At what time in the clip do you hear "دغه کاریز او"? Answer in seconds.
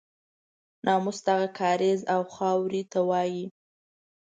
1.27-2.21